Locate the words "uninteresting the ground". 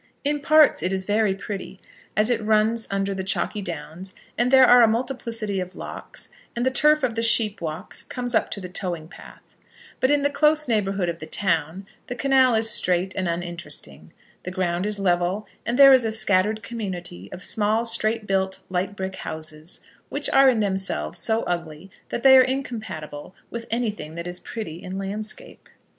13.27-14.87